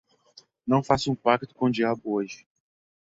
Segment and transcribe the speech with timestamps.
[0.65, 2.43] Não faça um pacto com o diabo hoje